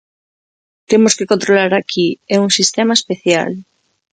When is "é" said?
2.35-2.37